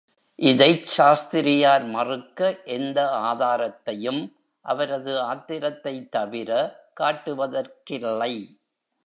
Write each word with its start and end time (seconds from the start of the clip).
இதைச் 0.39 0.85
சாஸ்திரியார் 0.85 1.83
மறுக்க 1.85 2.39
எந்த 2.67 2.99
ஆதாரத்தையும்— 3.21 4.21
அவரது 4.65 5.21
ஆத்திரத்தைத் 5.23 6.09
தவிர— 6.09 6.49
காட்டுவதற்கில்லை. 6.99 8.33